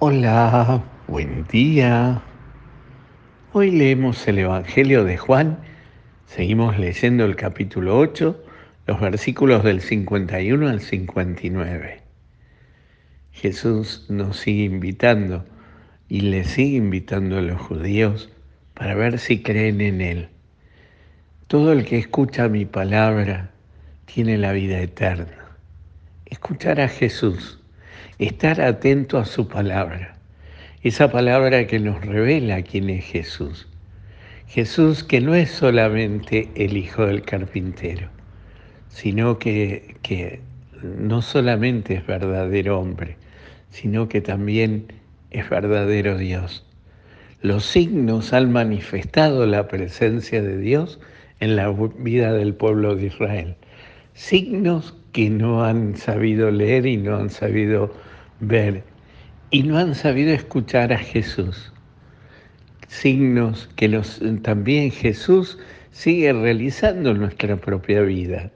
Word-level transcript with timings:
Hola, 0.00 0.82
buen 1.06 1.46
día. 1.46 2.20
Hoy 3.52 3.70
leemos 3.70 4.26
el 4.26 4.40
Evangelio 4.40 5.04
de 5.04 5.16
Juan. 5.16 5.60
Seguimos 6.26 6.76
leyendo 6.80 7.24
el 7.24 7.36
capítulo 7.36 7.96
8, 7.96 8.44
los 8.88 9.00
versículos 9.00 9.62
del 9.62 9.80
51 9.80 10.68
al 10.68 10.80
59. 10.80 12.02
Jesús 13.30 14.06
nos 14.08 14.36
sigue 14.36 14.64
invitando 14.64 15.44
y 16.08 16.22
le 16.22 16.42
sigue 16.42 16.76
invitando 16.76 17.38
a 17.38 17.42
los 17.42 17.60
judíos 17.60 18.32
para 18.74 18.96
ver 18.96 19.20
si 19.20 19.44
creen 19.44 19.80
en 19.80 20.00
Él. 20.00 20.28
Todo 21.46 21.70
el 21.70 21.84
que 21.84 21.98
escucha 21.98 22.48
mi 22.48 22.64
palabra 22.64 23.52
tiene 24.06 24.38
la 24.38 24.50
vida 24.50 24.80
eterna. 24.80 25.56
Escuchar 26.26 26.80
a 26.80 26.88
Jesús 26.88 27.63
estar 28.18 28.60
atento 28.60 29.18
a 29.18 29.24
su 29.24 29.48
palabra, 29.48 30.16
esa 30.82 31.10
palabra 31.10 31.66
que 31.66 31.78
nos 31.78 32.04
revela 32.04 32.62
quién 32.62 32.90
es 32.90 33.04
Jesús. 33.04 33.68
Jesús 34.46 35.02
que 35.02 35.20
no 35.20 35.34
es 35.34 35.50
solamente 35.50 36.48
el 36.54 36.76
hijo 36.76 37.06
del 37.06 37.22
carpintero, 37.22 38.08
sino 38.88 39.38
que, 39.38 39.96
que 40.02 40.40
no 40.82 41.22
solamente 41.22 41.94
es 41.94 42.06
verdadero 42.06 42.78
hombre, 42.78 43.16
sino 43.70 44.08
que 44.08 44.20
también 44.20 44.86
es 45.30 45.48
verdadero 45.48 46.16
Dios. 46.16 46.64
Los 47.40 47.64
signos 47.64 48.32
han 48.32 48.52
manifestado 48.52 49.46
la 49.46 49.68
presencia 49.68 50.42
de 50.42 50.58
Dios 50.58 51.00
en 51.40 51.56
la 51.56 51.70
vida 51.98 52.32
del 52.32 52.54
pueblo 52.54 52.94
de 52.94 53.06
Israel. 53.06 53.56
Signos 54.14 54.94
que 55.14 55.30
no 55.30 55.64
han 55.64 55.96
sabido 55.96 56.50
leer 56.50 56.86
y 56.86 56.96
no 56.96 57.16
han 57.16 57.30
sabido 57.30 57.94
ver 58.40 58.82
y 59.52 59.62
no 59.62 59.78
han 59.78 59.94
sabido 59.94 60.32
escuchar 60.32 60.92
a 60.92 60.98
Jesús. 60.98 61.72
Signos 62.88 63.68
que 63.76 63.86
los, 63.88 64.20
también 64.42 64.90
Jesús 64.90 65.56
sigue 65.92 66.32
realizando 66.32 67.12
en 67.12 67.20
nuestra 67.20 67.54
propia 67.56 68.02
vida, 68.02 68.50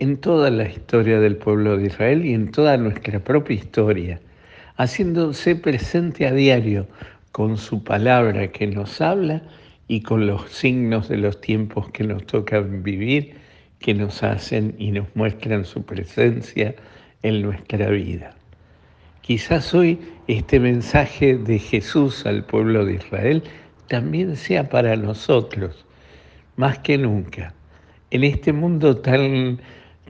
en 0.00 0.16
toda 0.16 0.50
la 0.50 0.68
historia 0.68 1.20
del 1.20 1.36
pueblo 1.36 1.76
de 1.76 1.86
Israel 1.86 2.26
y 2.26 2.34
en 2.34 2.50
toda 2.50 2.76
nuestra 2.76 3.20
propia 3.20 3.54
historia, 3.54 4.20
haciéndose 4.76 5.54
presente 5.54 6.26
a 6.26 6.32
diario 6.32 6.88
con 7.30 7.56
su 7.56 7.84
palabra 7.84 8.48
que 8.48 8.66
nos 8.66 9.00
habla 9.00 9.42
y 9.86 10.00
con 10.00 10.26
los 10.26 10.50
signos 10.50 11.08
de 11.08 11.18
los 11.18 11.40
tiempos 11.40 11.88
que 11.92 12.02
nos 12.02 12.26
tocan 12.26 12.82
vivir, 12.82 13.43
que 13.84 13.92
nos 13.92 14.22
hacen 14.22 14.74
y 14.78 14.92
nos 14.92 15.14
muestran 15.14 15.66
su 15.66 15.82
presencia 15.82 16.74
en 17.22 17.42
nuestra 17.42 17.90
vida. 17.90 18.34
Quizás 19.20 19.74
hoy 19.74 19.98
este 20.26 20.58
mensaje 20.58 21.36
de 21.36 21.58
Jesús 21.58 22.24
al 22.24 22.46
pueblo 22.46 22.86
de 22.86 22.94
Israel 22.94 23.42
también 23.88 24.36
sea 24.36 24.70
para 24.70 24.96
nosotros, 24.96 25.84
más 26.56 26.78
que 26.78 26.96
nunca, 26.96 27.52
en 28.10 28.24
este 28.24 28.54
mundo 28.54 28.96
tan, 28.96 29.60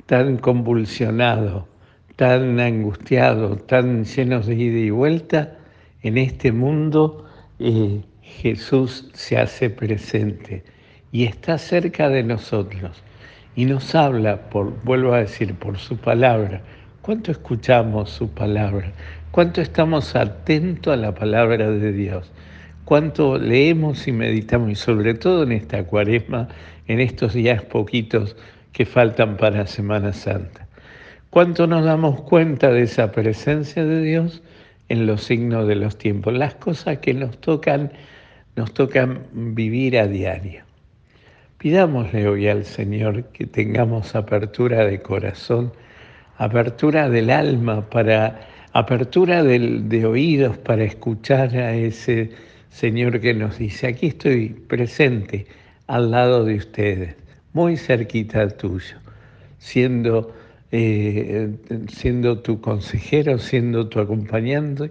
tan 0.06 0.36
convulsionado, 0.36 1.66
tan 2.14 2.60
angustiado, 2.60 3.56
tan 3.56 4.04
lleno 4.04 4.38
de 4.38 4.54
ida 4.54 4.78
y 4.78 4.90
vuelta, 4.90 5.58
en 6.04 6.16
este 6.16 6.52
mundo 6.52 7.28
eh, 7.58 8.02
Jesús 8.22 9.10
se 9.14 9.36
hace 9.36 9.68
presente 9.68 10.62
y 11.10 11.24
está 11.24 11.58
cerca 11.58 12.08
de 12.08 12.22
nosotros 12.22 13.02
y 13.56 13.64
nos 13.66 13.94
habla, 13.94 14.50
por, 14.50 14.82
vuelvo 14.84 15.14
a 15.14 15.18
decir, 15.18 15.54
por 15.54 15.78
su 15.78 15.96
palabra, 15.96 16.62
¿Cuánto 17.04 17.32
escuchamos 17.32 18.08
su 18.08 18.30
palabra? 18.30 18.90
¿Cuánto 19.30 19.60
estamos 19.60 20.16
atentos 20.16 20.90
a 20.90 20.96
la 20.96 21.14
palabra 21.14 21.70
de 21.70 21.92
Dios? 21.92 22.32
¿Cuánto 22.86 23.36
leemos 23.36 24.08
y 24.08 24.12
meditamos? 24.12 24.70
Y 24.70 24.74
sobre 24.74 25.12
todo 25.12 25.42
en 25.42 25.52
esta 25.52 25.84
cuaresma, 25.84 26.48
en 26.86 27.00
estos 27.00 27.34
días 27.34 27.62
poquitos 27.62 28.36
que 28.72 28.86
faltan 28.86 29.36
para 29.36 29.66
Semana 29.66 30.14
Santa. 30.14 30.66
¿Cuánto 31.28 31.66
nos 31.66 31.84
damos 31.84 32.22
cuenta 32.22 32.70
de 32.70 32.84
esa 32.84 33.12
presencia 33.12 33.84
de 33.84 34.00
Dios 34.00 34.42
en 34.88 35.06
los 35.06 35.24
signos 35.24 35.68
de 35.68 35.74
los 35.74 35.98
tiempos? 35.98 36.32
Las 36.32 36.54
cosas 36.54 37.00
que 37.00 37.12
nos 37.12 37.38
tocan, 37.38 37.92
nos 38.56 38.72
tocan 38.72 39.26
vivir 39.34 39.98
a 39.98 40.06
diario. 40.06 40.63
Pidámosle 41.64 42.28
hoy 42.28 42.46
al 42.46 42.66
Señor 42.66 43.24
que 43.32 43.46
tengamos 43.46 44.14
apertura 44.14 44.84
de 44.84 45.00
corazón 45.00 45.72
apertura 46.36 47.08
del 47.08 47.30
alma, 47.30 47.88
para 47.88 48.38
apertura 48.74 49.42
de 49.42 50.04
oídos 50.04 50.58
para 50.58 50.84
escuchar 50.84 51.56
a 51.56 51.74
ese 51.74 52.32
Señor 52.68 53.18
que 53.18 53.32
nos 53.32 53.56
dice, 53.56 53.86
aquí 53.86 54.08
estoy 54.08 54.50
presente 54.50 55.46
al 55.86 56.10
lado 56.10 56.44
de 56.44 56.56
ustedes, 56.56 57.16
muy 57.54 57.78
cerquita 57.78 58.46
tuyo, 58.46 58.98
siendo, 59.56 60.34
eh, 60.70 61.48
siendo 61.88 62.40
tu 62.40 62.60
consejero, 62.60 63.38
siendo 63.38 63.88
tu 63.88 64.00
acompañante, 64.00 64.90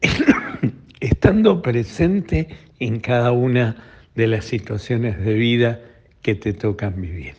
estando 1.00 1.60
presente 1.60 2.48
en 2.80 3.00
cada 3.00 3.30
una 3.32 3.76
de 4.14 4.26
las 4.26 4.46
situaciones 4.46 5.22
de 5.22 5.34
vida 5.34 5.80
que 6.24 6.34
te 6.34 6.54
tocan 6.54 7.00
vivir. 7.00 7.34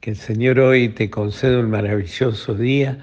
Que 0.00 0.10
el 0.10 0.16
Señor 0.16 0.60
hoy 0.60 0.88
te 0.88 1.10
conceda 1.10 1.58
un 1.58 1.68
maravilloso 1.68 2.54
día, 2.54 2.96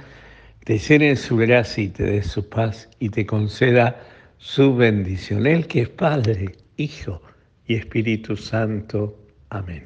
te 0.63 0.79
llene 0.79 1.17
su 1.17 1.35
gracia 1.35 1.83
y 1.83 1.89
te 1.89 2.03
dé 2.03 2.23
su 2.23 2.47
paz 2.47 2.89
y 2.97 3.09
te 3.09 3.25
conceda 3.25 4.01
su 4.38 4.73
bendición. 4.73 5.45
Él 5.45 5.67
que 5.67 5.81
es 5.81 5.89
Padre, 5.89 6.55
Hijo 6.78 7.22
y 7.67 7.75
Espíritu 7.75 8.38
Santo. 8.38 9.19
Amén. 9.50 9.84